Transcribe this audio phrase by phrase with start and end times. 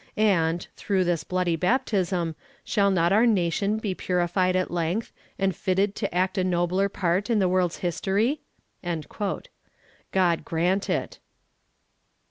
[0.17, 5.93] And, through this bloody baptism, shall not our nation be purified at length, and fitted
[5.93, 8.41] to act a nobler part in the world's history?"
[8.81, 11.19] God grant it.